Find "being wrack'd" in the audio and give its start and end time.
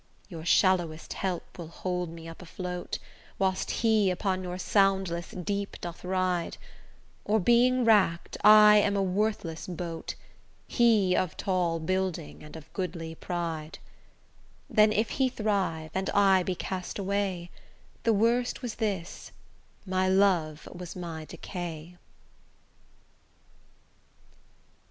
7.39-8.35